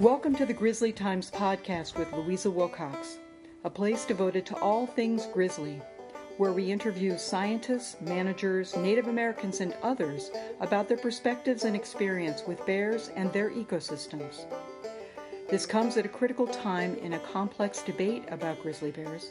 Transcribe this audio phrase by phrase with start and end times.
[0.00, 3.18] Welcome to the Grizzly Times podcast with Louisa Wilcox,
[3.62, 5.80] a place devoted to all things grizzly,
[6.36, 12.66] where we interview scientists, managers, Native Americans, and others about their perspectives and experience with
[12.66, 14.46] bears and their ecosystems.
[15.48, 19.30] This comes at a critical time in a complex debate about grizzly bears,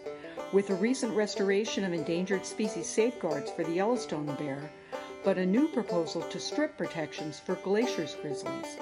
[0.54, 4.71] with a recent restoration of endangered species safeguards for the Yellowstone bear,
[5.25, 8.77] but a new proposal to strip protections for Glacier's grizzlies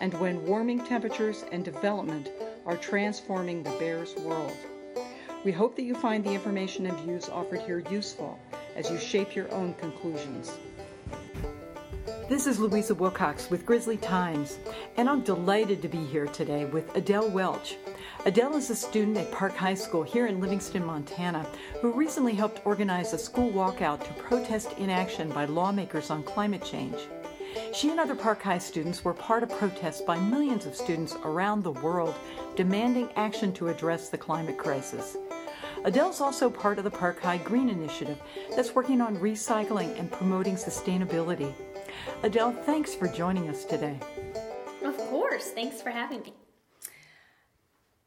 [0.00, 2.30] and when warming temperatures and development
[2.66, 4.56] are transforming the bear's world.
[5.44, 8.38] We hope that you find the information and views offered here useful
[8.76, 10.58] as you shape your own conclusions.
[12.28, 14.58] This is Louisa Wilcox with Grizzly Times,
[14.96, 17.76] and I'm delighted to be here today with Adelle Welch.
[18.24, 21.46] Adelle is a student at Park High School here in Livingston, Montana,
[21.82, 26.96] who recently helped organize a school walkout to protest inaction by lawmakers on climate change.
[27.72, 31.62] She and other Park High students were part of protests by millions of students around
[31.62, 32.14] the world
[32.56, 35.16] demanding action to address the climate crisis.
[35.84, 38.18] Adelle's also part of the Park High Green Initiative
[38.56, 41.52] that's working on recycling and promoting sustainability.
[42.22, 43.98] Adelle, thanks for joining us today.
[44.82, 46.32] Of course, thanks for having me.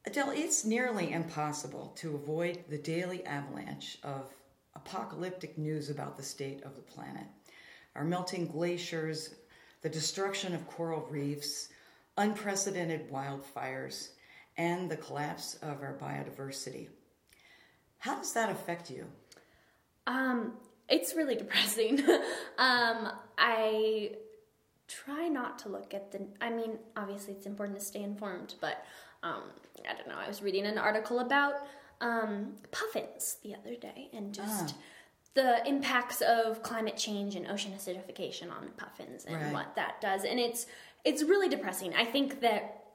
[0.08, 4.34] Adelle, it's nearly impossible to avoid the daily avalanche of
[4.76, 7.26] apocalyptic news about the state of the planet.
[7.96, 9.36] Our melting glaciers,
[9.82, 11.70] the destruction of coral reefs,
[12.18, 14.10] unprecedented wildfires,
[14.58, 16.88] and the collapse of our biodiversity.
[18.00, 19.06] How does that affect you?
[20.08, 20.54] Um,
[20.90, 22.00] it's really depressing.
[22.58, 24.12] um, I
[24.88, 26.26] try not to look at the.
[26.42, 28.84] I mean, obviously, it's important to stay informed, but
[29.24, 29.44] um,
[29.88, 30.18] I don't know.
[30.18, 31.68] I was reading an article about
[32.02, 34.76] um, puffins the other day, and just.
[34.76, 34.82] Ah
[35.38, 39.54] the impacts of climate change and ocean acidification on puffins and right.
[39.54, 40.24] what that does.
[40.24, 40.66] And it's
[41.06, 41.94] it's really depressing.
[41.94, 42.86] I think that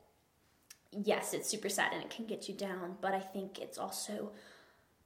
[1.04, 4.30] yes it's super sad and it can get you down but i think it's also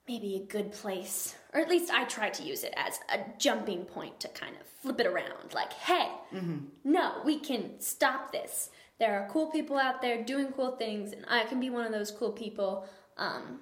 [0.08, 3.84] maybe a good place or at least i try to use it as a jumping
[3.84, 5.54] point to kind of flip it around.
[5.54, 6.58] Like hey mm-hmm.
[6.82, 8.70] no we can stop this.
[8.98, 11.92] There are cool people out there doing cool things and i can be one of
[11.92, 12.84] those cool people.
[13.16, 13.60] Um,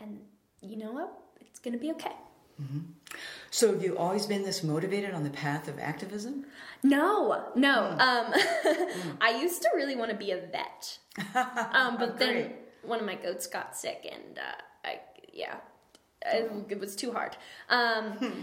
[0.00, 0.20] and
[0.62, 1.12] you know what?
[1.42, 2.16] It's gonna be okay
[2.60, 2.78] Mm-hmm.
[3.50, 6.46] So, have you always been this motivated on the path of activism?
[6.82, 7.96] No, no.
[7.96, 8.00] Mm.
[8.00, 8.32] Um,
[8.66, 9.16] mm.
[9.20, 10.98] I used to really want to be a vet,
[11.72, 15.00] um, but then one of my goats got sick, and uh, I,
[15.32, 15.56] yeah,
[16.26, 17.36] it, it, was too hard.
[17.68, 18.42] Um, hmm.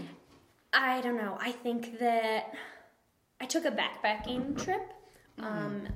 [0.72, 1.36] I don't know.
[1.40, 2.54] I think that
[3.40, 4.92] I took a backpacking trip.
[5.38, 5.88] Mm.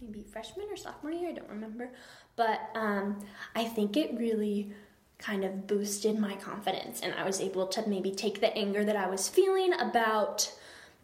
[0.00, 1.90] maybe freshman or sophomore year, I don't remember.
[2.36, 3.18] But um,
[3.54, 4.72] I think it really
[5.18, 8.96] kind of boosted my confidence and I was able to maybe take the anger that
[8.96, 10.52] I was feeling about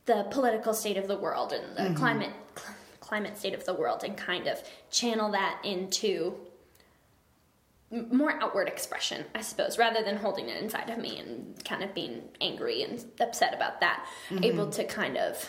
[0.06, 1.94] the political state of the world and the mm-hmm.
[1.94, 6.36] climate cl- climate state of the world and kind of channel that into
[8.10, 11.94] more outward expression, I suppose, rather than holding it inside of me and kind of
[11.94, 14.44] being angry and upset about that, mm-hmm.
[14.44, 15.48] able to kind of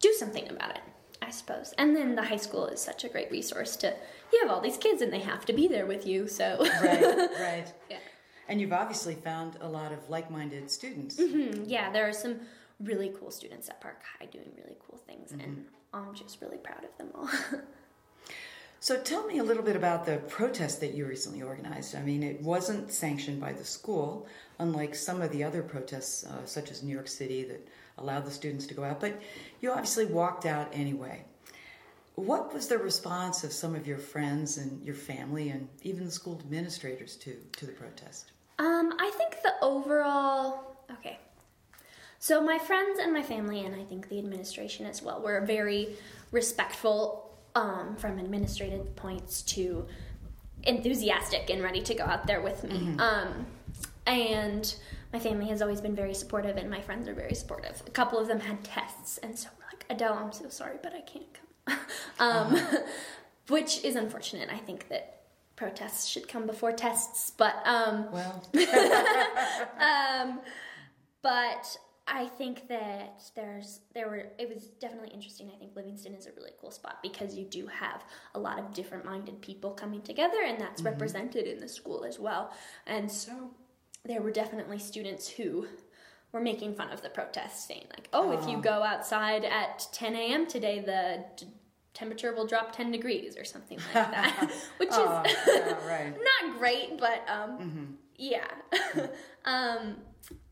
[0.00, 0.82] do something about it.
[1.26, 1.72] I suppose.
[1.78, 3.94] And then the high school is such a great resource to
[4.32, 6.28] you have all these kids and they have to be there with you.
[6.28, 7.02] So right,
[7.40, 7.72] right.
[7.88, 7.98] Yeah.
[8.48, 11.18] And you've obviously found a lot of like-minded students.
[11.18, 11.64] Mm-hmm.
[11.66, 12.40] Yeah, there are some
[12.80, 15.40] really cool students at Park High doing really cool things, mm-hmm.
[15.40, 15.64] and
[15.94, 17.28] I'm just really proud of them all.
[18.80, 21.94] so tell me a little bit about the protest that you recently organized.
[21.94, 24.26] I mean, it wasn't sanctioned by the school,
[24.58, 27.66] unlike some of the other protests, uh, such as New York City, that
[27.98, 29.20] allowed the students to go out, but
[29.60, 31.24] you obviously walked out anyway.
[32.16, 36.10] What was the response of some of your friends and your family and even the
[36.10, 38.32] school administrators to, to the protest?
[38.58, 41.18] Um, I think the overall, okay.
[42.20, 45.96] So my friends and my family, and I think the administration as well, were very
[46.30, 49.86] respectful um, from administrative points to
[50.62, 52.78] enthusiastic and ready to go out there with me.
[52.78, 53.00] Mm-hmm.
[53.00, 53.46] Um,
[54.06, 54.74] and
[55.12, 57.82] my family has always been very supportive and my friends are very supportive.
[57.86, 60.92] A couple of them had tests, and so we're like, Adelle, I'm so sorry, but
[60.94, 61.78] I can't come.
[62.18, 62.78] um, uh-huh.
[63.48, 64.48] Which is unfortunate.
[64.50, 65.14] I think that
[65.56, 68.42] protests should come before tests, but um, well,
[69.78, 70.40] um,
[71.22, 71.76] but
[72.06, 75.50] I think that there's there were it was definitely interesting.
[75.54, 78.02] I think Livingston is a really cool spot because you do have
[78.34, 80.90] a lot of different minded people coming together, and that's mm-hmm.
[80.90, 82.52] represented in the school as well.
[82.86, 83.50] And so
[84.04, 85.66] there were definitely students who
[86.32, 90.16] were making fun of the protest, saying like, "Oh, if you go outside at 10
[90.16, 90.46] a.m.
[90.46, 91.52] today, the d-
[91.94, 96.14] temperature will drop 10 degrees or something like that," which is yeah, right.
[96.42, 97.84] not great, but um, mm-hmm.
[98.16, 98.48] yeah.
[99.44, 99.96] um,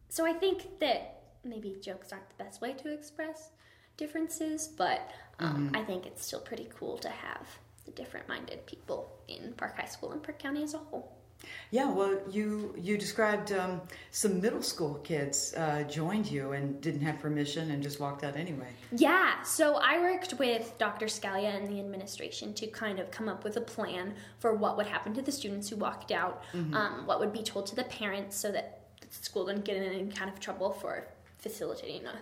[0.09, 3.51] so I think that maybe jokes aren't the best way to express
[3.97, 5.77] differences, but um, mm-hmm.
[5.77, 7.47] I think it's still pretty cool to have
[7.85, 11.22] the different minded people in Park High School and Park County as a whole.
[11.71, 13.81] Yeah, well, you you described um,
[14.11, 18.37] some middle school kids uh, joined you and didn't have permission and just walked out
[18.37, 18.69] anyway.
[18.93, 21.07] Yeah, so I worked with Dr.
[21.07, 24.87] Scalia and the administration to kind of come up with a plan for what would
[24.87, 26.75] happen to the students who walked out, mm-hmm.
[26.75, 29.83] um, what would be told to the parents so that the school didn't get in
[29.83, 31.09] any kind of trouble for
[31.39, 32.19] facilitating a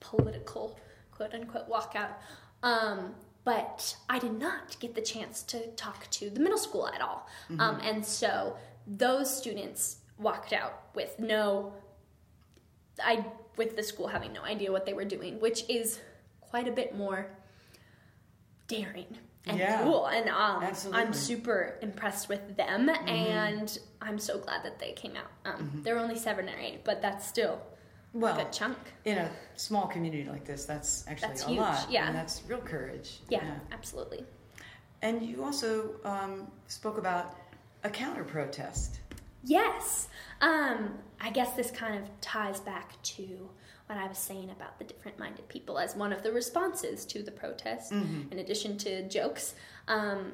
[0.00, 0.78] political
[1.10, 2.14] quote unquote walkout.
[2.62, 3.14] Um,
[3.46, 7.28] but I did not get the chance to talk to the middle school at all.
[7.48, 7.60] Mm-hmm.
[7.60, 8.56] Um, and so
[8.88, 11.72] those students walked out with no,
[13.02, 13.24] I
[13.56, 16.00] with the school having no idea what they were doing, which is
[16.40, 17.30] quite a bit more
[18.66, 19.16] daring
[19.46, 20.06] and yeah, cool.
[20.06, 23.08] And um, I'm super impressed with them, mm-hmm.
[23.08, 25.30] and I'm so glad that they came out.
[25.44, 25.82] Um, mm-hmm.
[25.82, 27.62] They're only seven or eight, but that's still
[28.20, 28.78] well, a chunk.
[29.04, 31.58] In a small community like this, that's actually that's a huge.
[31.58, 31.86] lot.
[31.90, 33.20] Yeah, and that's real courage.
[33.28, 33.54] Yeah, yeah.
[33.72, 34.24] absolutely.
[35.02, 37.36] And you also um, spoke about
[37.84, 39.00] a counter protest.
[39.44, 40.08] Yes.
[40.40, 43.48] Um, I guess this kind of ties back to
[43.86, 47.22] what I was saying about the different minded people as one of the responses to
[47.22, 47.92] the protest.
[47.92, 48.32] Mm-hmm.
[48.32, 49.54] In addition to jokes,
[49.86, 50.32] um,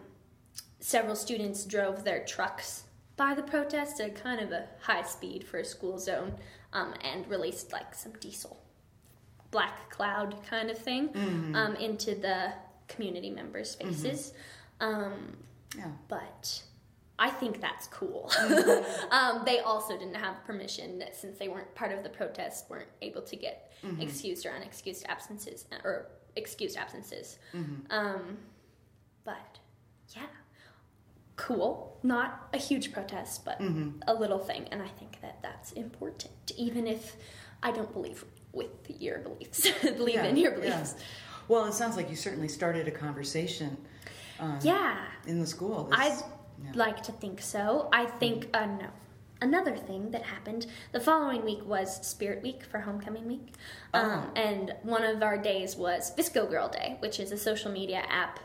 [0.81, 2.85] several students drove their trucks
[3.17, 6.33] by the protest at kind of a high speed for a school zone
[6.73, 8.63] um, and released like some diesel
[9.51, 11.55] black cloud kind of thing mm-hmm.
[11.55, 12.53] um, into the
[12.89, 13.91] community members' mm-hmm.
[13.91, 14.33] faces.
[14.81, 15.79] Mm-hmm.
[15.79, 15.91] yeah.
[16.09, 16.63] But
[17.19, 18.31] I think that's cool.
[18.35, 19.13] Mm-hmm.
[19.13, 23.23] um, they also didn't have permission since they weren't part of the protest, weren't able
[23.23, 24.01] to get mm-hmm.
[24.01, 27.39] excused or unexcused absences or excused absences.
[27.55, 27.93] Mm-hmm.
[27.93, 28.39] Um,
[29.25, 29.59] but
[30.17, 30.23] yeah,
[31.43, 31.99] cool.
[32.05, 33.99] Not a huge protest, but mm-hmm.
[34.07, 34.69] a little thing.
[34.71, 37.17] And I think that that's important, even if
[37.63, 40.95] I don't believe with your beliefs, believe yeah, in your beliefs.
[40.97, 41.05] Yeah.
[41.49, 43.77] Well, it sounds like you certainly started a conversation.
[44.39, 44.97] Um, yeah.
[45.27, 45.89] In the school.
[45.93, 46.17] I'd
[46.65, 46.71] yeah.
[46.75, 47.89] like to think so.
[47.93, 48.87] I think, uh, no.
[49.41, 53.55] Another thing that happened the following week was Spirit Week for Homecoming Week.
[53.93, 54.41] Um, oh.
[54.41, 58.39] And one of our days was VSCO Girl Day, which is a social media app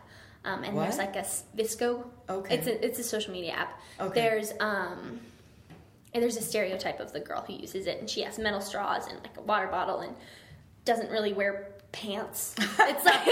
[0.46, 0.84] um, and what?
[0.84, 1.26] there's like a
[1.58, 2.06] VSCO.
[2.30, 2.56] Okay.
[2.56, 3.80] It's a it's a social media app.
[4.00, 4.22] Okay.
[4.22, 5.20] There's um,
[6.14, 9.08] and there's a stereotype of the girl who uses it, and she has metal straws
[9.08, 10.16] and like a water bottle, and
[10.86, 12.56] doesn't really wear pants.
[12.80, 13.28] It's like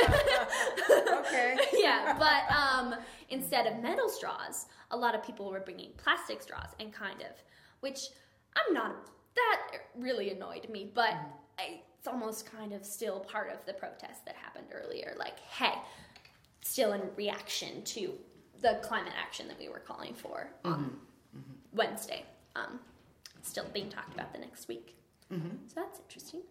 [1.26, 1.58] okay.
[1.74, 2.96] yeah, but um,
[3.30, 7.32] instead of metal straws, a lot of people were bringing plastic straws, and kind of,
[7.80, 8.10] which
[8.56, 8.96] I'm not.
[9.36, 11.26] That really annoyed me, but mm.
[11.60, 15.16] I, it's almost kind of still part of the protest that happened earlier.
[15.18, 15.74] Like, hey,
[16.66, 18.14] still in reaction to
[18.62, 20.84] the climate action that we were calling for on mm-hmm.
[21.38, 21.78] Mm-hmm.
[21.78, 22.26] Wednesday.
[22.56, 22.80] Um,
[23.42, 24.96] still being talked about the next week.
[25.32, 25.50] Mm-hmm.
[25.68, 26.42] So that's interesting.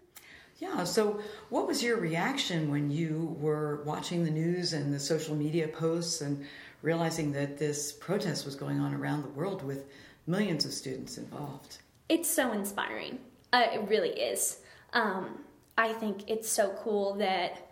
[0.59, 0.85] Yeah.
[0.85, 5.67] So, what was your reaction when you were watching the news and the social media
[5.67, 6.47] posts and
[6.83, 9.87] realizing that this protest was going on around the world with
[10.29, 11.79] millions of students involved?
[12.09, 13.19] It's so inspiring.
[13.53, 14.59] Uh, it really is.
[14.93, 15.41] Um,
[15.77, 17.71] I think it's so cool that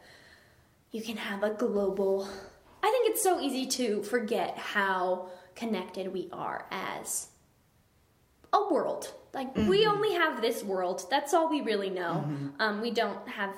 [0.93, 2.29] you can have a global.
[2.83, 7.29] I think it's so easy to forget how connected we are as
[8.53, 9.13] a world.
[9.33, 9.69] Like mm-hmm.
[9.69, 11.07] we only have this world.
[11.11, 12.25] That's all we really know.
[12.27, 12.49] Mm-hmm.
[12.61, 13.55] Um, we don't have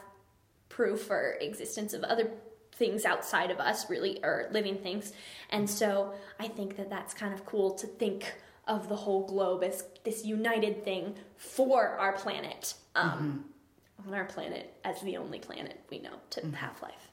[0.68, 2.30] proof or existence of other
[2.72, 5.12] things outside of us, really, or living things.
[5.50, 8.34] And so I think that that's kind of cool to think
[8.66, 12.74] of the whole globe as this united thing for our planet.
[12.94, 14.08] Um, mm-hmm.
[14.08, 16.52] On our planet as the only planet we know to mm-hmm.
[16.54, 17.10] have life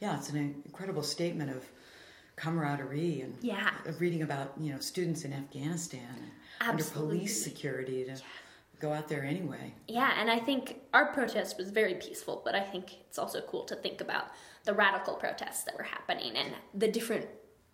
[0.00, 1.64] yeah, it's an incredible statement of
[2.36, 3.70] camaraderie and yeah.
[3.86, 8.16] of reading about you know students in Afghanistan under police security to yeah.
[8.78, 9.72] go out there anyway.
[9.88, 13.64] Yeah, and I think our protest was very peaceful, but I think it's also cool
[13.64, 14.26] to think about
[14.64, 17.26] the radical protests that were happening and the different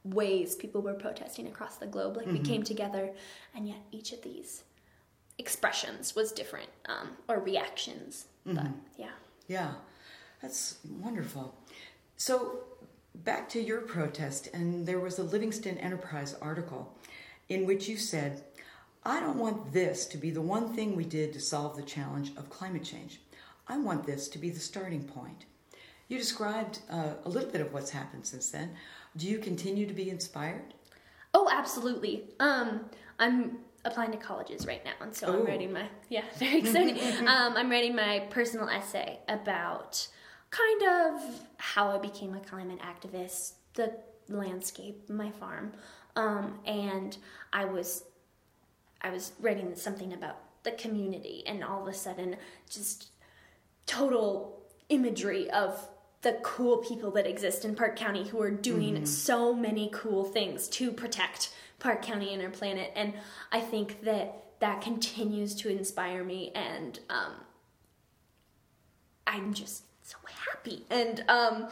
[0.05, 2.17] ways people were protesting across the globe.
[2.17, 2.39] Like mm-hmm.
[2.39, 3.11] we came together,
[3.55, 4.65] and yet each of these
[5.39, 8.27] expressions was different um, or reactions.
[8.47, 8.57] Mm-hmm.
[8.57, 9.11] But yeah,
[9.49, 9.73] yeah,
[10.41, 11.55] that's wonderful.
[12.17, 12.65] So,
[13.15, 16.97] back to your protest, and there was a Livingston Enterprise article
[17.49, 18.43] in which you said,
[19.05, 22.31] I don't want this to be the one thing we did to solve the challenge
[22.37, 23.21] of climate change.
[23.69, 25.45] I want this to be the starting point.
[26.09, 28.77] You described uh, a little bit of what's happened since then.
[29.17, 30.75] Do you continue to be inspired?
[31.35, 32.25] Oh, absolutely.
[32.39, 32.87] Um,
[33.19, 35.41] I'm applying to colleges right now, and so Ooh.
[35.41, 36.99] I'm writing my yeah, very exciting.
[37.27, 40.07] um, I'm writing my personal essay about
[40.53, 45.73] kind of how I became a climate activist, the landscape, my farm,
[46.15, 47.17] um, and
[47.53, 48.05] I was
[49.01, 52.37] I was writing something about the community, and all of a sudden,
[52.71, 53.09] just
[53.87, 55.89] total imagery of
[56.21, 59.05] the cool people that exist in Park County who are doing mm-hmm.
[59.05, 62.93] so many cool things to protect Park County and our planet.
[62.95, 63.15] And
[63.51, 67.33] I think that that continues to inspire me, and um,
[69.27, 70.19] I'm just so
[70.51, 70.85] happy.
[70.91, 71.69] And um,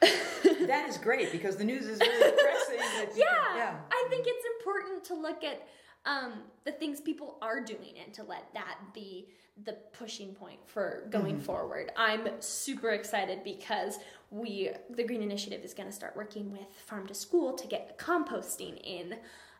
[0.66, 2.78] that is great because the news is really depressing.
[3.16, 5.66] yeah, yeah, I think it's important to look at
[6.06, 6.32] um,
[6.64, 9.28] the things people are doing and to let that be
[9.64, 11.44] the pushing point for going mm-hmm.
[11.44, 11.92] forward.
[11.96, 13.98] I'm super excited because
[14.30, 17.98] we the Green Initiative is going to start working with Farm to School to get
[17.98, 19.16] composting in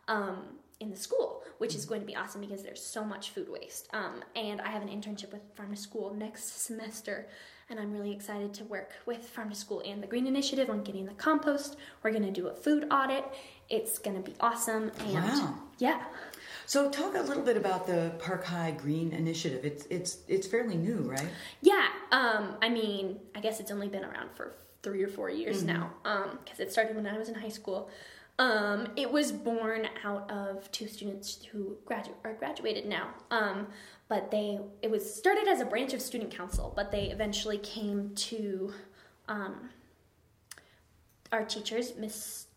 [0.07, 1.89] um, in the school, which is mm-hmm.
[1.89, 3.87] going to be awesome because there's so much food waste.
[3.93, 7.27] Um, and I have an internship with Farm to School next semester,
[7.71, 10.83] and I'm really excited to work with Farm to School and the Green Initiative on
[10.83, 11.77] getting the compost.
[12.03, 13.23] We're going to do a food audit.
[13.69, 15.55] It's going to be awesome, and wow.
[15.79, 16.03] yeah.
[16.65, 19.63] So talk a little bit about the Park High Green Initiative.
[19.63, 21.29] It's it's it's fairly new, right?
[21.61, 21.87] Yeah.
[22.11, 25.77] Um, I mean, I guess it's only been around for three or four years mm-hmm.
[25.77, 25.93] now.
[26.03, 27.89] Um, because it started when I was in high school.
[28.41, 33.09] Um, it was born out of two students who gradu- are graduated now.
[33.29, 33.67] Um,
[34.07, 38.15] but they it was started as a branch of student council, but they eventually came
[38.15, 38.73] to
[39.27, 39.69] um,
[41.31, 42.47] our teachers, Miss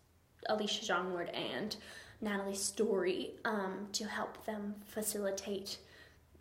[0.48, 1.76] Alicia Jongward and
[2.22, 5.76] Natalie Story, um, to help them facilitate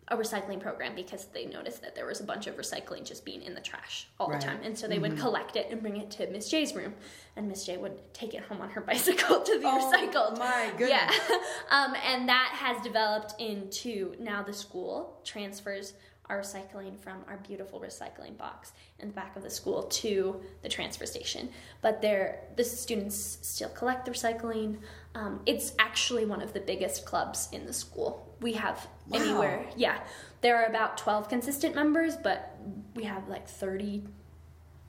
[0.08, 3.42] a recycling program because they noticed that there was a bunch of recycling just being
[3.42, 4.40] in the trash all right.
[4.40, 4.58] the time.
[4.62, 5.02] And so they mm-hmm.
[5.02, 6.94] would collect it and bring it to Miss J's room.
[7.36, 10.38] And Miss J would take it home on her bicycle to be oh, recycled.
[10.38, 10.90] My goodness.
[10.90, 11.36] Yeah.
[11.70, 15.94] um, and that has developed into now the school transfers
[16.30, 20.68] our recycling from our beautiful recycling box in the back of the school to the
[20.68, 21.50] transfer station.
[21.82, 24.78] But there, the students still collect the recycling.
[25.14, 28.33] Um, it's actually one of the biggest clubs in the school.
[28.44, 29.20] We have wow.
[29.20, 30.00] anywhere, yeah.
[30.42, 32.54] There are about 12 consistent members, but
[32.94, 34.04] we have like 30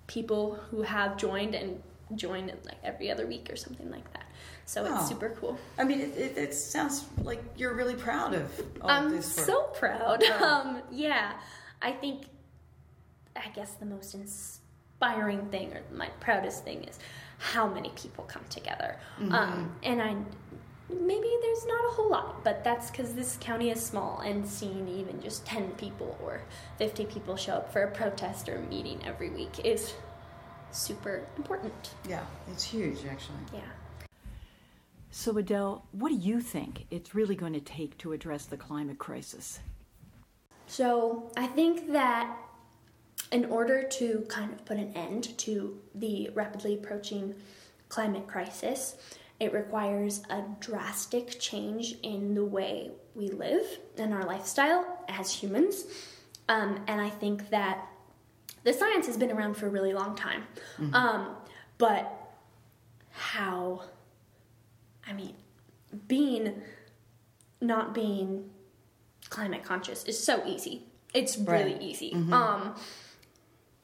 [0.08, 1.82] people who have joined and
[2.16, 4.26] join like every other week or something like that.
[4.66, 5.06] So it's oh.
[5.06, 5.58] super cool.
[5.80, 9.38] I mean, it, it, it, sounds like you're really proud of all I'm this.
[9.38, 10.22] I'm so proud.
[10.22, 10.38] Yeah.
[10.42, 11.32] Um, yeah,
[11.82, 12.24] I think,
[13.38, 17.00] I guess the most inspiring thing or my proudest thing is
[17.38, 18.98] how many people come together.
[19.18, 19.34] Mm-hmm.
[19.34, 20.16] Um, and I,
[20.90, 24.88] maybe there's not a whole lot, but that's because this county is small and seeing
[24.88, 26.42] even just 10 people or
[26.78, 29.94] 50 people show up for a protest or meeting every week is
[30.72, 31.92] super important.
[32.08, 33.38] Yeah, it's huge actually.
[33.54, 33.62] Yeah.
[35.12, 38.98] So, Adelle, what do you think it's really going to take to address the climate
[38.98, 39.60] crisis?
[40.68, 42.36] So, I think that
[43.32, 47.34] in order to kind of put an end to the rapidly approaching
[47.88, 48.98] climate crisis,
[49.40, 53.66] it requires a drastic change in the way we live
[53.98, 55.86] and our lifestyle as humans.
[56.48, 57.88] Um, and I think that
[58.64, 60.44] the science has been around for a really long time.
[60.78, 60.94] Mm-hmm.
[60.94, 61.36] Um,
[61.78, 62.12] but
[63.12, 63.84] how
[65.08, 65.34] I mean,
[66.08, 66.62] being
[67.62, 68.50] not being
[69.30, 70.84] climate conscious is so easy.
[71.14, 71.82] It's really right.
[71.82, 72.12] easy.
[72.12, 72.34] Mm-hmm.
[72.34, 72.76] Um,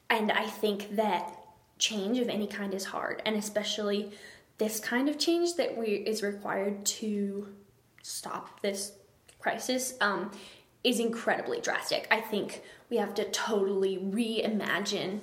[0.09, 1.37] and I think that
[1.77, 4.11] change of any kind is hard, and especially
[4.61, 7.47] this kind of change that we is required to
[8.03, 8.91] stop this
[9.39, 10.29] crisis um,
[10.83, 12.07] is incredibly drastic.
[12.11, 15.21] I think we have to totally reimagine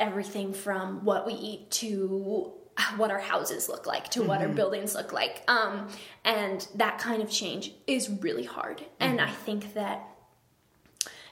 [0.00, 2.52] everything from what we eat to
[2.96, 4.28] what our houses look like to mm-hmm.
[4.28, 4.56] what our mm-hmm.
[4.56, 5.88] buildings look like um,
[6.24, 8.88] and that kind of change is really hard mm-hmm.
[9.00, 10.06] and i think that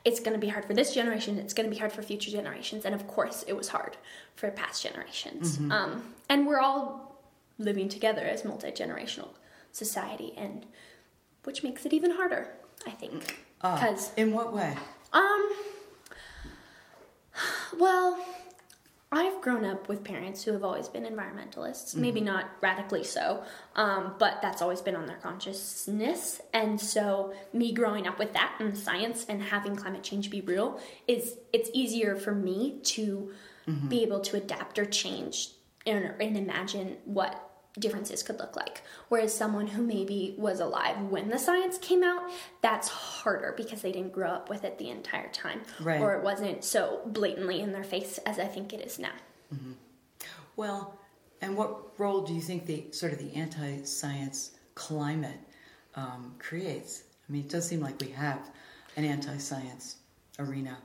[0.05, 2.33] it's going to be hard for this generation it's going to be hard for future
[2.33, 3.97] generations and of course it was hard
[4.35, 5.71] for past generations mm-hmm.
[5.71, 7.23] um, and we're all
[7.59, 9.31] living together as multi-generational
[9.73, 10.67] society and
[11.45, 12.49] which makes it even harder
[12.87, 14.77] i think because uh, in what way
[15.13, 15.51] um
[17.79, 18.19] well
[19.13, 22.01] I've grown up with parents who have always been environmentalists, mm-hmm.
[22.01, 23.45] maybe not radically so,
[23.77, 26.41] um, but that's always been on their consciousness.
[26.53, 30.81] And so, me growing up with that and science and having climate change be real
[31.07, 33.33] is it's easier for me to
[33.69, 33.89] mm-hmm.
[33.89, 35.51] be able to adapt or change
[35.87, 37.47] and, and imagine what
[37.79, 38.83] differences could look like.
[39.09, 42.23] Whereas someone who maybe was alive when the science came out,
[42.63, 45.63] that's harder because they didn't grow up with it the entire time.
[45.81, 46.01] Right.
[46.01, 49.13] Or it wasn't so blatantly in their face as I think it is now.
[49.55, 49.73] Mm-hmm.
[50.57, 50.99] Well,
[51.43, 55.39] and what role do you think the sort of the anti science climate
[55.95, 57.05] um, creates?
[57.29, 58.41] I mean, it does seem like we have
[58.97, 59.97] an anti science
[60.39, 60.79] arena.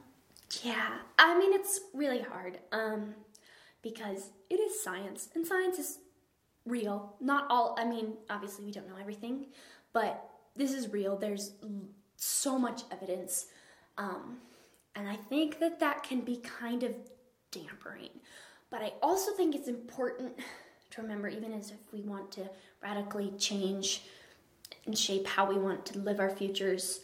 [0.63, 3.15] Yeah, I mean, it's really hard um,
[3.81, 5.99] because it is science, and science is
[6.65, 7.15] real.
[7.19, 9.47] Not all, I mean, obviously we don't know everything,
[9.93, 11.17] but this is real.
[11.17, 11.53] There's
[12.15, 13.47] so much evidence.
[13.97, 14.37] Um,
[14.95, 16.95] and I think that that can be kind of
[17.51, 18.09] dampering.
[18.69, 20.33] But I also think it's important
[20.91, 22.49] to remember, even as if we want to
[22.81, 24.03] radically change
[24.85, 27.01] and shape how we want to live our futures,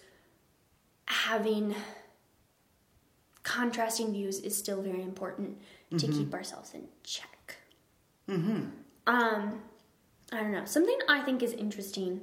[1.06, 1.76] having
[3.48, 5.58] contrasting views is still very important
[5.92, 6.18] to Mm-hmm.
[6.18, 7.56] keep ourselves in check.
[8.30, 8.62] Mm-hmm.
[9.08, 9.62] Um,
[10.34, 10.66] I don't know.
[10.66, 12.22] Something I think is interesting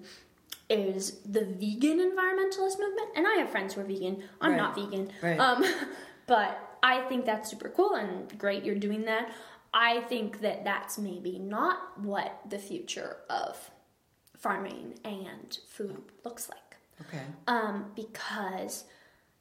[0.68, 4.22] is the vegan environmentalist movement, and I have friends who are vegan.
[4.40, 4.56] I'm Right.
[4.58, 5.38] not vegan, Right.
[5.40, 5.64] um,
[6.26, 8.64] but I think that's super cool and great.
[8.64, 9.32] You're doing that.
[9.72, 13.70] I think that that's maybe not what the future of
[14.36, 16.76] farming and food looks like
[17.08, 17.22] Okay.
[17.48, 18.84] um, because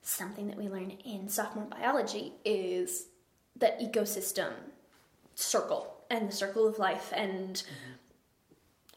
[0.04, 3.08] something that we learn in sophomore biology is
[3.58, 4.52] the ecosystem
[5.36, 7.64] circle and the circle of life and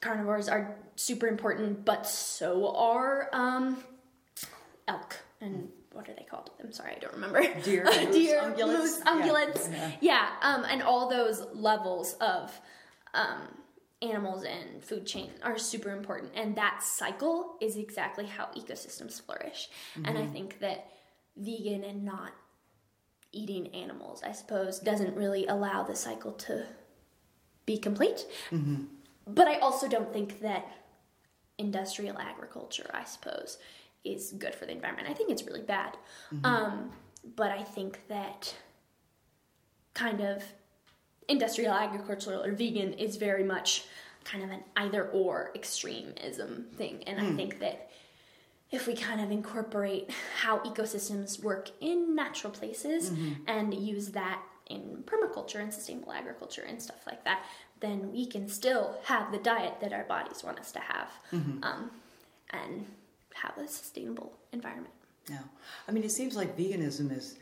[0.01, 3.83] carnivores are super important but so are um,
[4.89, 8.67] elk and what are they called i'm sorry i don't remember Deer, deer ungulates.
[8.79, 9.13] moose Yeah.
[9.13, 9.91] ungulates Yeah.
[10.01, 12.53] yeah, um, and all those levels of
[13.15, 13.43] um,
[14.03, 19.69] animals and food chain are super important and that cycle is exactly how ecosystems flourish
[19.97, 20.17] and Mm-hmm.
[20.19, 20.91] i think that
[21.37, 22.33] vegan and not
[23.33, 26.64] eating animals i suppose doesn't really allow the cycle to
[27.66, 28.25] be complete.
[28.50, 28.85] Mm-hmm.
[29.26, 30.66] but i also don't think that
[31.59, 33.59] industrial agriculture i suppose
[34.07, 35.09] is good for the environment.
[35.11, 35.97] I think it's really bad.
[36.45, 36.90] Um,
[37.35, 38.55] but i think that
[39.95, 40.45] kind of
[41.28, 43.85] industrial agricultural or vegan is very much
[44.23, 47.02] kind of an either or extremism thing.
[47.07, 47.90] And i think that
[48.71, 53.13] if we kind of incorporate how ecosystems work in natural places
[53.47, 57.45] and use that in permaculture and sustainable agriculture and stuff like that
[57.81, 61.09] then we can still have the diet that our bodies want us to have
[61.63, 61.91] um,
[62.51, 62.87] and
[63.35, 64.93] have a sustainable environment
[65.29, 65.39] Yeah.
[65.89, 67.37] I mean, it seems like veganism is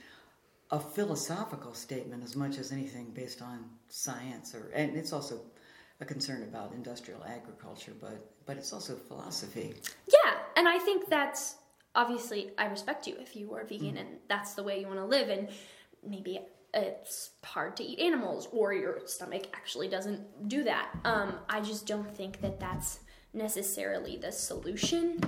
[0.70, 5.40] a philosophical statement as much as anything based on science, or and it's also
[6.00, 9.74] a concern about industrial agriculture, but but it's also philosophy.
[10.08, 11.56] Yeah, and I think that's
[11.94, 14.00] obviously I respect you if you are vegan mm.
[14.00, 15.48] and that's the way you want to live, and
[16.06, 16.40] maybe
[16.72, 20.90] it's hard to eat animals or your stomach actually doesn't do that.
[21.04, 23.00] Um, I just don't think that that's
[23.32, 25.18] necessarily the solution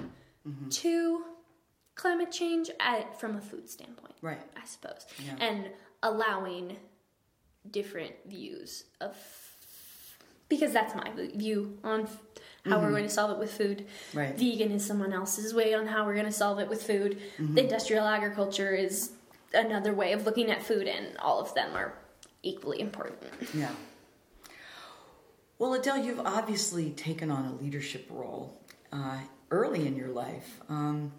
[0.46, 0.68] mm-hmm.
[0.68, 1.24] to
[1.94, 4.14] climate change at, from a food standpoint.
[4.20, 4.40] Right.
[4.60, 5.36] I suppose, Yeah.
[5.38, 5.70] and
[6.02, 6.76] allowing
[7.70, 9.16] different views of
[10.48, 12.22] because that's my view on f-
[12.64, 13.86] how we're going to solve it with food.
[14.12, 14.36] Right.
[14.36, 17.20] Vegan is someone else's way on how we're going to solve it with food.
[17.38, 19.12] The industrial agriculture is
[19.54, 21.94] another way of looking at food, and all of them are
[22.42, 23.22] equally important.
[23.54, 23.70] Yeah.
[25.58, 28.60] Well, Adelle, you've obviously taken on a leadership role
[28.92, 29.18] uh,
[29.50, 30.60] early in your life.
[30.68, 31.12] Um,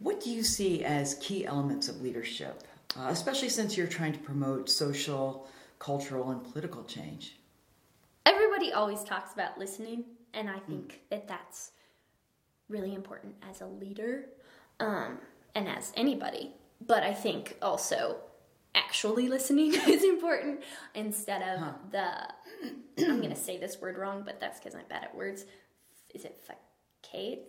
[0.00, 2.62] what do you see as key elements of leadership,
[2.98, 7.36] uh, especially since you're trying to promote social, cultural, and political change?
[8.26, 11.72] Everybody always talks about listening, and I think that that's
[12.68, 14.26] really important as a leader
[14.80, 15.18] um,
[15.54, 16.52] and as anybody.
[16.86, 18.16] But I think also
[18.74, 20.62] actually listening is important
[20.94, 22.06] instead of the.
[22.98, 25.44] I'm to say this word wrong, but that's because I'm bad at words.
[26.14, 26.40] Is it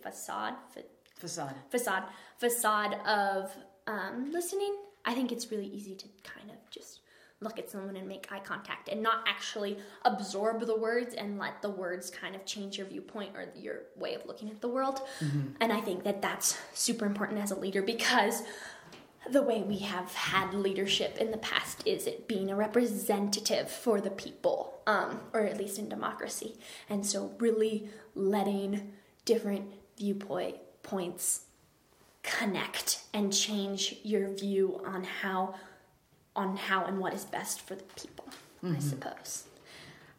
[0.02, 0.54] facade?
[0.72, 0.84] Facade?
[1.18, 1.54] Facade.
[1.70, 2.02] facade
[2.36, 3.50] facade of
[3.86, 7.00] um, listening i think it's really easy to kind of just
[7.40, 11.60] look at someone and make eye contact and not actually absorb the words and let
[11.60, 15.00] the words kind of change your viewpoint or your way of looking at the world
[15.60, 18.42] and i think that that's super important as a leader because
[19.30, 24.00] the way we have had leadership in the past is it being a representative for
[24.00, 26.56] the people, um, or at least in democracy.
[26.88, 28.92] And so, really letting
[29.24, 31.42] different viewpoint points
[32.22, 35.54] connect and change your view on how
[36.36, 38.26] on how and what is best for the people.
[38.62, 38.80] I mm-hmm.
[38.80, 39.44] suppose.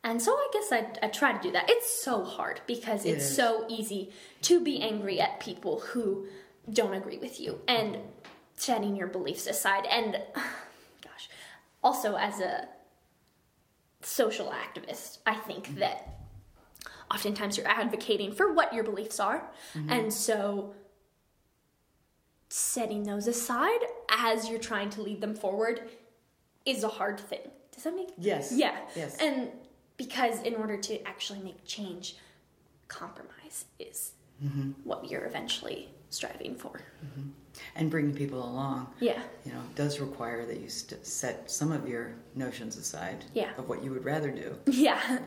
[0.03, 1.65] And so I guess I, I try to do that.
[1.69, 3.36] It's so hard because It it's is.
[3.36, 4.12] so easy
[4.43, 6.27] to be angry at people who
[6.71, 7.97] don't agree with you and
[8.56, 9.86] setting your beliefs aside.
[9.86, 10.13] And
[11.01, 11.30] gosh,
[11.84, 12.67] also as a
[14.01, 15.80] social activist, I think mm-hmm.
[15.80, 16.19] that
[17.12, 19.49] oftentimes you're advocating for what your beliefs are.
[19.73, 19.89] Mm-hmm.
[19.89, 20.73] And so
[22.49, 25.89] setting those aside as you're trying to lead them forward
[26.67, 27.49] is a hard thing.
[27.73, 28.19] Does that make sense?
[28.19, 28.51] Yes.
[28.53, 28.75] Yeah.
[28.95, 29.17] Yes.
[29.19, 29.49] And
[29.97, 32.17] because in order to actually make change,
[32.88, 34.12] compromise is
[34.43, 34.71] mm-hmm.
[34.84, 36.82] what you're eventually striving for.
[37.06, 37.30] Mm-hmm.
[37.75, 38.88] and bringing people along.
[38.99, 39.21] Yeah.
[39.45, 43.49] You know, does require that you st- set some of your notions aside Yeah.
[43.58, 44.58] of what you would rather do.
[44.71, 45.19] Yeah.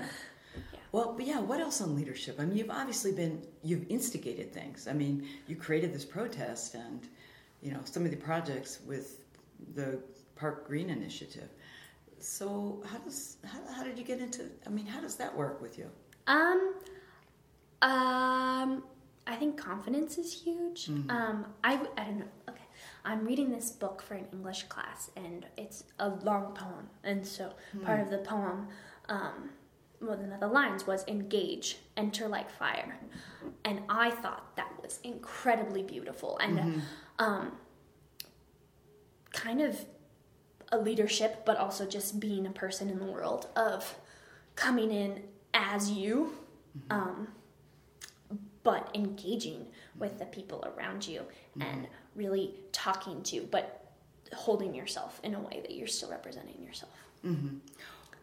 [0.92, 2.40] Well, but yeah, what else on leadership?
[2.40, 4.88] I mean, you've obviously been, you've instigated things.
[4.88, 7.06] I mean, you created this protest and,
[7.62, 9.20] you know, some of the projects with
[9.76, 10.00] the
[10.40, 11.50] Park Green Initiative.
[12.18, 14.44] So how does how, how did you get into?
[14.66, 15.88] I mean, how does that work with you?
[16.26, 16.74] Um,
[17.82, 18.82] um,
[19.26, 20.88] I think confidence is huge.
[21.08, 22.24] Um, I, I don't know.
[22.48, 22.64] Okay,
[23.04, 27.52] I'm reading this book for an English class, and it's a long poem, and so
[27.84, 28.68] part of the poem,
[29.08, 29.50] um,
[30.00, 32.98] one of the lines was "engage, enter like fire,"
[33.64, 36.82] and I thought that was incredibly beautiful and,
[37.18, 37.52] um,
[39.32, 39.84] kind of
[40.72, 43.96] a leadership, but also just being a person in the world of
[44.54, 45.22] coming in
[45.54, 46.32] as you,
[46.78, 47.00] mm-hmm.
[47.00, 47.28] um,
[48.62, 49.66] but engaging
[49.98, 51.62] with the people around you mm-hmm.
[51.62, 53.92] and really talking to, but
[54.34, 56.92] holding yourself in a way that you're still representing yourself.
[57.24, 57.56] Mm-hmm.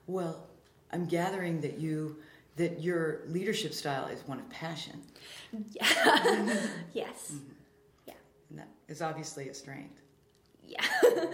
[0.07, 0.47] Well,
[0.91, 2.17] I'm gathering that you
[2.55, 4.99] that your leadership style is one of passion,
[6.93, 7.33] Yes.
[8.07, 8.13] Yeah.
[8.49, 10.01] and that is obviously a strength.
[10.63, 10.83] Yeah.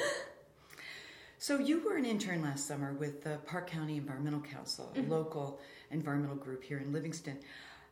[1.43, 5.59] So you were an intern last summer with the Park County Environmental Council, a local
[5.91, 7.37] environmental group here in Livingston.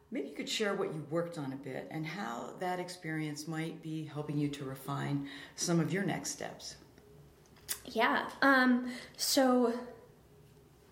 [0.09, 3.83] Maybe you could share what you worked on a bit and how that experience might
[3.83, 6.77] be helping you to refine some of your next steps.
[7.83, 8.29] Yeah.
[8.41, 9.77] Um, so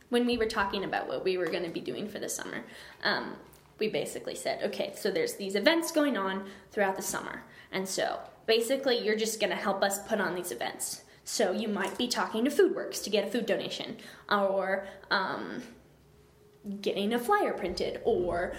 [0.09, 2.65] when we were talking about what we were going to be doing for the summer,
[3.05, 3.37] um,
[3.79, 7.45] we basically said, okay, so there's these events going on throughout the summer.
[7.71, 11.03] And so basically, you're just going to help us put on these events.
[11.31, 13.97] So you might be talking to FoodWorks to get a food donation,
[14.29, 15.61] or um,
[16.81, 18.55] getting a flyer printed, or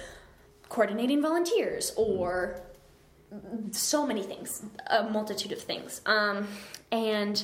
[0.68, 2.62] coordinating volunteers, or
[3.72, 6.00] so many things, a multitude of things.
[6.06, 6.46] Um,
[6.92, 7.42] and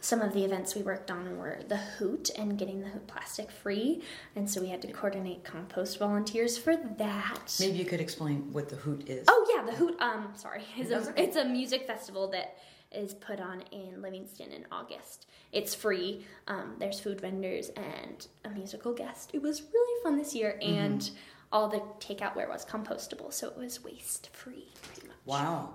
[0.00, 3.52] some of the events we worked on were the hoot and getting the hoot plastic
[3.52, 4.02] free,
[4.34, 7.56] and so we had to coordinate compost volunteers for that.
[7.60, 9.24] Maybe you could explain what the hoot is.
[9.28, 10.00] Oh yeah, the hoot.
[10.00, 12.58] Um, sorry, That's a, it's a music festival that
[12.92, 15.26] is put on in Livingston in August.
[15.52, 16.24] It's free.
[16.46, 19.30] Um, there's food vendors and a musical guest.
[19.34, 20.74] It was really fun this year, Mm-hmm.
[20.74, 21.10] and
[21.52, 25.16] all the takeout ware was compostable, so it was waste free, pretty much.
[25.24, 25.70] Wow.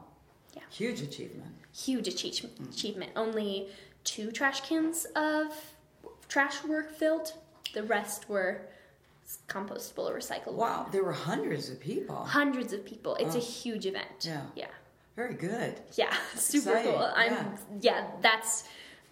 [0.56, 0.62] Yeah.
[0.70, 1.52] Huge achievement.
[1.76, 3.12] huge achieve- achievement.
[3.16, 3.70] Only
[4.04, 5.48] two trash cans of
[6.30, 7.34] trash were filled.
[7.74, 8.62] The rest were
[9.48, 10.54] compostable or recyclable.
[10.54, 12.18] Wow, there were hundreds of people.
[12.18, 13.16] Hundreds of people.
[13.16, 14.06] It's a huge event.
[14.22, 14.42] Yeah.
[14.56, 14.68] Yeah.
[15.16, 15.80] Very good.
[15.94, 16.16] Yeah.
[16.36, 17.12] Super Exciting, cool.
[17.16, 17.58] I'm yeah.
[17.82, 18.08] yeah.
[18.22, 18.64] that's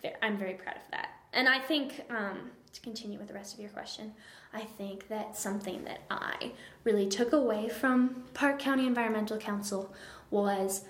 [0.02, 0.18] fair.
[0.22, 1.10] I'm very proud of that.
[1.34, 4.14] And I think um, to continue with the rest of your question,
[4.54, 6.52] I think that something that I
[6.84, 9.94] really took away from Park County Environmental Council
[10.30, 10.84] was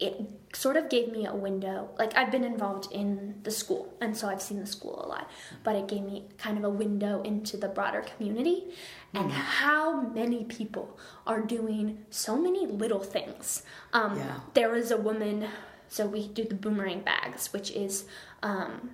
[0.00, 0.20] it
[0.54, 1.90] sort of gave me a window.
[1.98, 5.30] Like I've been involved in the school, and so I've seen the school a lot,
[5.62, 8.64] but it gave me kind of a window into the broader community
[9.12, 13.62] and how many people are doing so many little things.
[13.92, 14.40] Um, Yeah.
[14.54, 15.48] There was a woman,
[15.88, 18.04] so we do the boomerang bags, which is
[18.42, 18.90] um,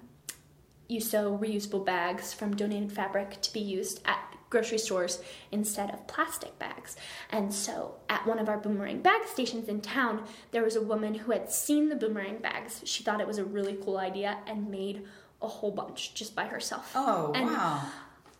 [0.88, 6.06] you sew reusable bags from donated fabric to be used at grocery stores instead of
[6.06, 6.96] plastic bags.
[7.30, 11.14] And so at one of our boomerang bag stations in town, there was a woman
[11.14, 12.82] who had seen the boomerang bags.
[12.84, 15.04] She thought it was a really cool idea and made
[15.42, 16.92] a whole bunch just by herself.
[16.94, 17.82] Oh, And wow.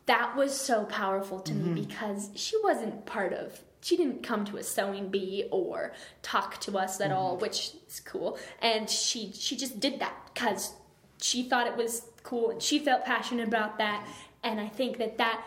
[0.06, 1.88] that was so powerful to me mm-hmm.
[1.88, 6.76] because she wasn't part of she didn't come to a sewing bee or talk to
[6.76, 7.42] us at all mm-hmm.
[7.42, 10.72] which is cool and she she just did that because
[11.20, 14.04] she thought it was cool and she felt passionate about that
[14.42, 15.44] and i think that that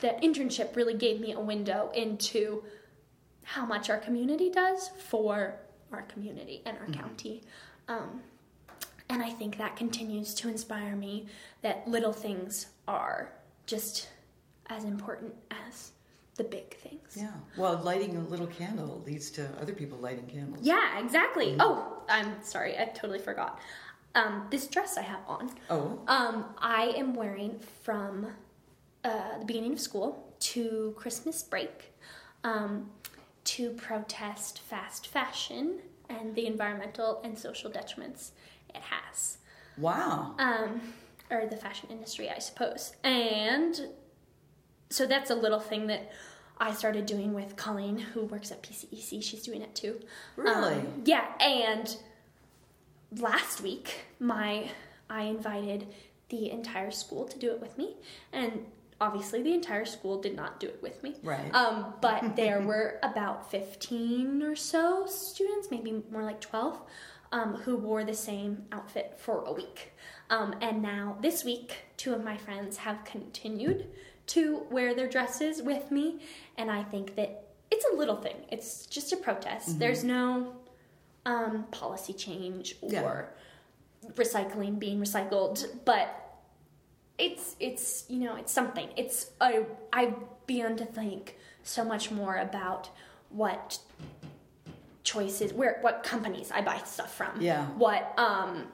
[0.00, 2.62] that internship really gave me a window into
[3.42, 5.56] how much our community does for
[5.92, 7.42] our community and our county
[7.88, 8.22] um,
[9.10, 11.26] and I think that continues to inspire me
[11.62, 13.32] that little things are
[13.66, 14.08] just
[14.68, 15.34] as important
[15.68, 15.92] as
[16.36, 17.14] the big things.
[17.14, 17.30] Yeah.
[17.56, 20.60] Well, lighting a little candle leads to other people lighting candles.
[20.66, 21.54] Yeah, exactly.
[21.60, 23.60] Oh, I'm sorry, I totally forgot.
[24.14, 26.00] Um, this dress I have on, Oh.
[26.08, 28.28] um, I am wearing from
[29.04, 31.92] uh, the beginning of school to Christmas break
[32.42, 32.90] um,
[33.44, 38.30] to protest fast fashion and the environmental and social detriments
[38.74, 39.38] it has.
[39.76, 40.34] Wow.
[40.38, 40.80] um,
[41.30, 42.94] or the fashion industry, I suppose.
[43.02, 43.88] And
[44.90, 46.12] so that's a little thing that
[46.58, 49.22] I started doing with Colleen, who works at PCEC.
[49.22, 50.00] She's doing it too.
[50.36, 50.74] Really?
[50.74, 51.26] Um, yeah.
[51.40, 51.96] And
[53.18, 54.70] last week, my
[55.10, 55.86] I invited
[56.28, 57.96] the entire school to do it with me,
[58.32, 58.64] and
[59.00, 61.16] obviously the entire school did not do it with me.
[61.22, 61.52] Right.
[61.54, 66.80] Um, but there were about 15 or so students, maybe more like 12,
[67.32, 69.92] um, who wore the same outfit for a week.
[70.30, 73.88] Um, and now this week, two of my friends have continued
[74.28, 76.20] to wear their dresses with me.
[76.56, 79.78] And I think that it's a little thing, it's just a protest.
[79.78, 80.54] There's no
[81.26, 83.24] um, policy change or Yeah.
[84.14, 86.23] recycling being recycled, but
[87.18, 88.88] it's it's you know it's something.
[88.96, 90.14] It's I I've
[90.46, 92.90] begun to think so much more about
[93.30, 93.78] what
[95.02, 97.40] choices where what companies I buy stuff from.
[97.40, 97.66] Yeah.
[97.66, 98.68] What um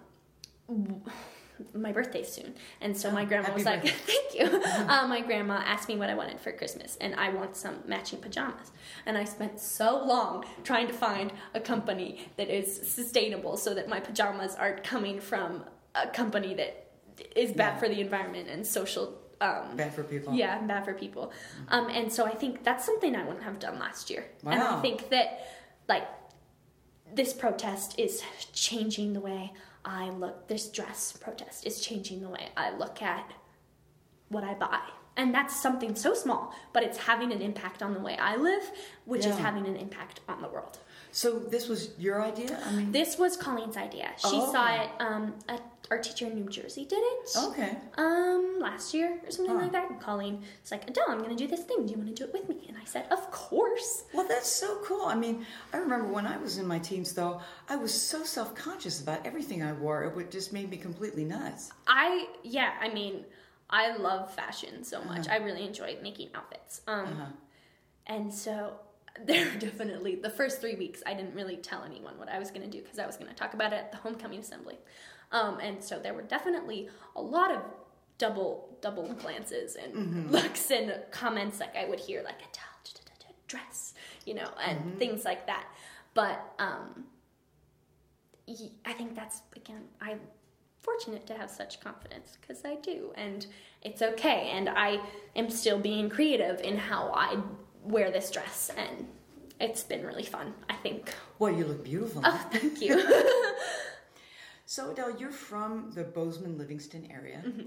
[1.74, 5.88] my birthday's soon, and so my grandma was like, "Thank you." uh, my grandma asked
[5.88, 8.72] me what I wanted for Christmas, and I want some matching pajamas.
[9.05, 13.88] And I spent so long trying to find a company that is sustainable, so that
[13.88, 16.89] my pajamas aren't coming from a company that
[17.37, 17.78] is bad Yeah.
[17.78, 19.16] for the environment and social.
[19.42, 20.35] Um, Bad for people.
[20.35, 21.33] yeah, bad for people.
[21.68, 24.26] Um, and so I think that's something I wouldn't have done last year.
[24.42, 24.52] Wow.
[24.52, 25.40] And I think that,
[25.88, 26.06] like,
[27.14, 29.52] this protest is changing the way
[29.83, 30.46] I look.
[30.48, 33.33] This dress protest is changing the way I look at
[34.28, 34.80] what I buy.
[35.16, 38.70] And that's something so small, but it's having an impact on the way I live,
[39.06, 40.78] which is having an impact on the world.
[41.12, 42.59] So this was your idea?
[42.64, 44.11] I mean, This was Colleen's idea.
[44.16, 44.90] She Oh, saw it.
[45.01, 45.59] Um, a,
[45.90, 47.31] our teacher in New Jersey did it.
[47.37, 47.77] okay.
[47.99, 49.62] Um, last year or something Huh.
[49.62, 49.90] like that.
[49.90, 51.85] And Colleen was like, Adelle, I'm going to do this thing.
[51.87, 52.64] Do you want to do it with me?
[52.68, 54.05] And I said, Of course.
[54.14, 55.07] Well, that's so cool.
[55.07, 58.55] I mean, I remember when I was in my teens, though, I was so self
[58.55, 60.05] conscious about everything I wore.
[60.05, 61.73] It would just made me completely nuts.
[61.88, 63.25] I, yeah, I mean,
[63.68, 65.29] I love fashion so much.
[65.29, 66.83] I really enjoy making outfits.
[66.87, 67.27] Um, Uh-huh.
[68.07, 68.75] and so
[69.25, 72.51] there were definitely the first three weeks I didn't really tell anyone what I was
[72.51, 74.79] going to do because I was going to talk about it at the homecoming assembly.
[75.33, 77.62] Um, and so there were definitely a lot of
[78.18, 82.51] double double glances and looks and comments like I would hear like a
[83.51, 83.94] dress,
[84.25, 85.66] you know, and things like that.
[86.14, 87.05] But um,
[88.85, 90.20] I think that's again I'm
[90.81, 93.46] fortunate to have such confidence because I do, and
[93.83, 94.51] it's okay.
[94.53, 95.01] And I
[95.37, 97.42] am still being creative in how I
[97.85, 99.07] wear this dress, and
[99.61, 100.55] it's been really fun.
[100.69, 101.12] I think.
[101.38, 102.23] Well, you look beautiful.
[102.25, 102.97] Oh, thank you.
[104.66, 107.64] So, Adelle, you're from the Bozeman Livingston area Mm-hmm.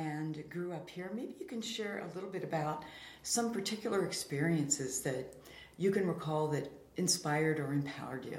[0.00, 1.10] and grew up here.
[1.14, 2.84] Maybe you can share a little bit about
[3.22, 5.34] some particular experiences that
[5.76, 8.38] you can recall that inspired or empowered you.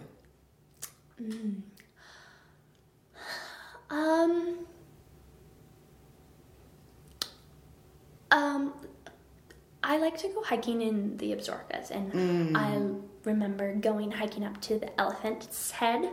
[1.27, 1.63] um.
[3.91, 4.65] Um,
[9.89, 12.79] I like to go hiking in the Absarokas, and I
[13.23, 16.07] remember going hiking up to the elephant's head,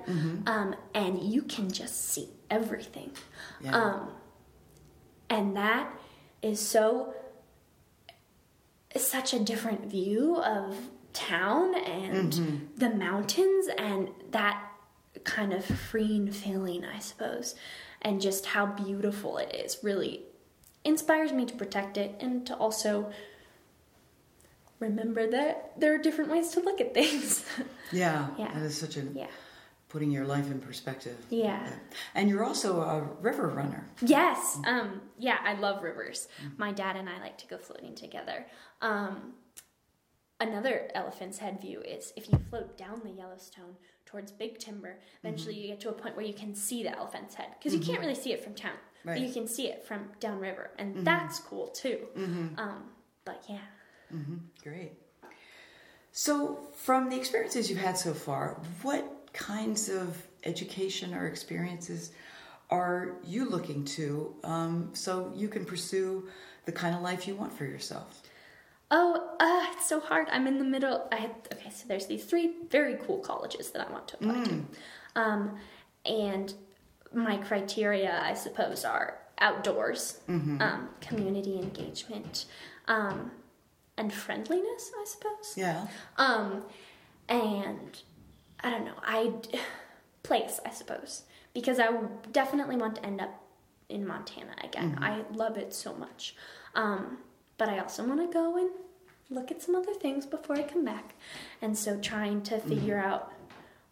[0.47, 3.11] um, and you can just see everything.
[3.61, 3.77] Yeah.
[3.77, 4.09] Um,
[5.29, 5.93] and that
[6.41, 7.13] is so
[8.97, 10.75] such a different view of
[11.13, 14.73] town and the mountains and that
[15.25, 17.55] kind of freeing feeling, I suppose,
[18.01, 20.23] and just how beautiful it is really
[20.83, 23.11] inspires me to protect it and to also
[24.81, 27.45] remember that there are different ways to look at things.
[27.93, 28.53] yeah, Yeah.
[28.53, 29.27] that is such a yeah.
[29.89, 31.17] putting your life in perspective.
[31.31, 31.69] Yeah.
[32.15, 33.87] And you're also a river runner.
[34.01, 34.59] Yes.
[34.67, 36.29] Um, yeah, I love rivers.
[36.57, 38.47] My dad and I like to go floating together.
[38.83, 39.35] Um,
[40.41, 45.55] another elephant's head view is if you float down the Yellowstone towards Big Timber, eventually
[45.59, 48.01] you get to a point where you can see the elephant's head because you can't
[48.01, 51.69] really see it from town, but you can see it from downriver, and that's cool
[51.69, 51.99] too.
[52.17, 52.85] Um,
[53.25, 53.59] but yeah.
[54.63, 54.93] Great.
[56.13, 62.13] So, from the experiences you've had so far, what kinds of education or experiences
[62.71, 66.27] are you looking to um, so you can pursue
[66.65, 68.23] the kind of life you want for yourself?
[68.91, 70.29] Oh, uh, it's so hard.
[70.31, 71.09] I'm in the middle.
[71.13, 71.71] I okay.
[71.71, 74.65] So there's these three very cool colleges that I want to apply to,
[75.17, 75.59] um,
[76.05, 76.55] and
[77.13, 82.47] my criteria, I suppose, are outdoors, um, community engagement,
[82.89, 83.31] um,
[83.97, 84.91] and friendliness.
[85.01, 85.55] I suppose.
[85.57, 85.87] Yeah.
[86.17, 86.65] Um,
[87.29, 88.03] and
[88.61, 88.99] I don't know.
[89.03, 89.33] I
[90.23, 91.23] place, I suppose,
[91.55, 91.89] because I
[92.33, 93.43] definitely want to end up
[93.89, 94.99] in Montana again.
[95.01, 96.35] I love it so much.
[96.75, 97.19] Um,
[97.59, 98.71] but I also want to go and
[99.31, 101.15] look at some other things before I come back.
[101.63, 103.33] And so trying to figure out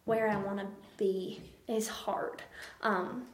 [0.05, 2.43] where I want to be is hard.
[2.81, 3.25] Um,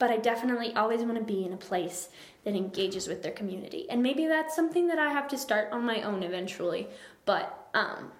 [0.00, 2.08] but I definitely always want to be in a place
[2.44, 3.88] that engages with their community.
[3.88, 6.88] And maybe that's something that I have to start on my own eventually.
[7.26, 8.10] But um,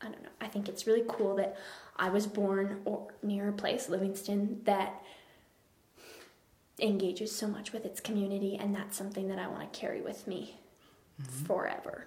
[0.00, 0.30] I don't know.
[0.40, 1.56] I think it's really cool that
[1.96, 5.02] I was born or near a place, Livingston, that
[6.80, 10.26] engages so much with its community, and that's something that I want to carry with
[10.28, 10.56] me
[11.46, 12.06] forever.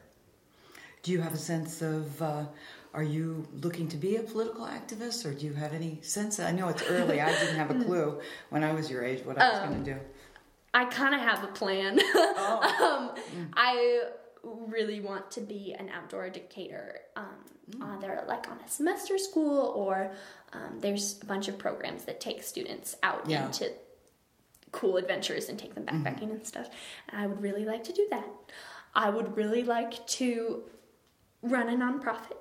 [1.04, 2.46] Do you have a sense of, uh,
[2.94, 6.40] are you looking to be a political activist or do you have any sense?
[6.40, 7.22] I know it's early.
[7.22, 9.94] I didn't have a clue when I was your age what I was going to
[9.94, 10.00] do.
[10.74, 12.00] I kind of have a plan.
[12.16, 13.12] um,
[13.54, 14.02] I
[14.44, 17.26] really want to be an outdoor educator, um,
[17.82, 20.12] either like on a semester school or
[20.54, 23.46] um, there's a bunch of programs that take students out Yeah.
[23.46, 23.72] into
[24.72, 26.70] cool adventures and take them backpacking and stuff.
[27.10, 28.28] And I would really like to do that.
[28.96, 30.64] I would really like to
[31.42, 32.38] run a nonprofit.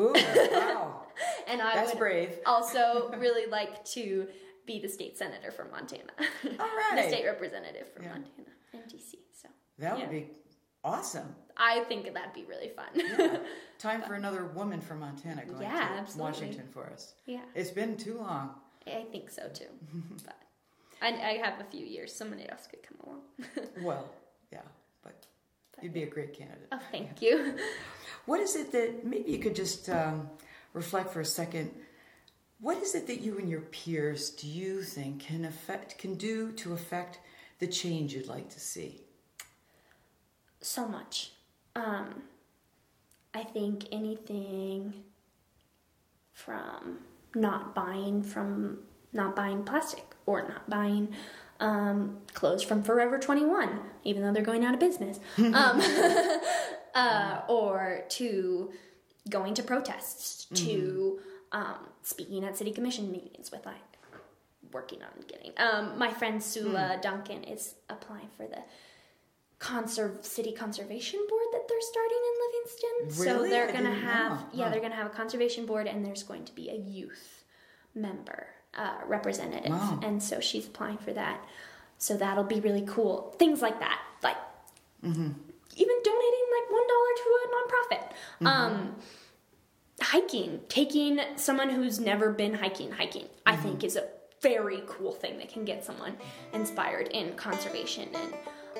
[0.00, 1.02] Ooh, wow.
[1.48, 2.38] And I That's would brave.
[2.46, 4.26] also really like to
[4.66, 6.10] be the state senator from Montana.
[6.60, 8.08] All the state representative from Yeah.
[8.10, 9.14] Montana and DC.
[9.32, 10.04] So That yeah.
[10.04, 10.26] would be
[10.84, 11.34] awesome.
[11.56, 13.40] I think that'd be really fun.
[13.78, 16.32] Time for another woman from Montana going Yeah, to absolutely.
[16.32, 17.14] Washington for us.
[17.24, 18.50] yeah, It's been too long.
[18.86, 19.64] I think so too.
[20.24, 20.36] but
[21.00, 22.12] I, I have a few years.
[22.14, 23.20] Somebody else could come along.
[23.82, 24.08] Well,
[24.52, 24.60] yeah,
[25.82, 26.68] you'd be a great candidate.
[26.72, 27.56] oh, thank you.
[28.26, 30.28] What is it that maybe you could just um,
[30.72, 31.70] reflect for a second?
[32.60, 36.50] What is it that you and your peers do you think can affect can do
[36.52, 37.20] to affect
[37.60, 39.06] the change you'd like to see?
[40.66, 41.32] so much.
[41.74, 42.22] Um,
[43.34, 44.94] I think anything
[46.32, 46.98] from
[47.34, 48.78] not buying from
[49.12, 51.14] not buying plastic or not buying
[51.60, 55.80] um, clothes from Forever 21, even though they're going out of business, um,
[56.94, 58.72] uh, or to
[59.28, 61.18] going to protests, to
[61.52, 63.76] um, speaking at city commission meetings with like
[64.72, 65.52] working on getting.
[65.56, 68.62] Um, my friend Sula Duncan is applying for the
[69.58, 73.24] conserve city conservation board that they're starting in Livingston.
[73.24, 73.48] Really?
[73.48, 74.46] So they're I gonna have know.
[74.52, 77.44] yeah, they're gonna have a conservation board and there's going to be a youth
[77.94, 79.70] member uh, representative.
[79.72, 80.00] Wow.
[80.02, 81.44] And so she's applying for that.
[81.98, 83.34] So that'll be really cool.
[83.38, 84.00] Things like that.
[84.22, 84.36] Like
[85.04, 85.28] Mm-hmm.
[85.76, 88.02] even donating like one dollar to a nonprofit.
[88.08, 88.46] Mm-hmm.
[88.46, 88.96] Um
[90.02, 93.62] hiking, taking someone who's never been hiking, hiking, I Mm-hmm.
[93.62, 94.04] think is a
[94.42, 96.16] very cool thing that can get someone
[96.52, 98.34] inspired in conservation and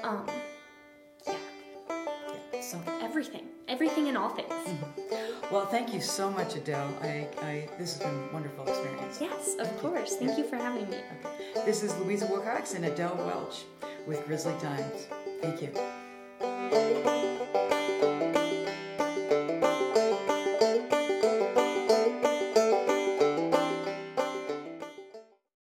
[0.04, 0.26] um
[1.26, 1.34] Yeah,
[2.66, 3.44] so everything.
[3.68, 4.50] Everything and all things.
[4.50, 5.54] Mm-hmm.
[5.54, 6.90] Well, thank you so much, Adelle.
[7.02, 9.18] I, I, this has been a wonderful experience.
[9.20, 10.16] Yes, of course.
[10.16, 10.96] Thank you for having me.
[10.96, 11.64] Okay.
[11.64, 13.64] This is Louisa Willcox and Adelle Welch
[14.06, 15.06] with Grizzly Times.
[15.40, 17.65] Thank you.